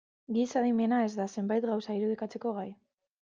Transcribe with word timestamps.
Giza 0.35 0.57
adimena 0.61 1.01
ez 1.09 1.11
da 1.19 1.27
zenbait 1.33 1.67
gauza 1.73 1.99
irudikatzeko 1.99 2.55
gai. 2.57 2.65